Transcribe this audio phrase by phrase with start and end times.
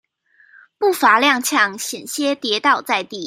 [0.79, 3.19] 步伐踉蹌險些跌倒在地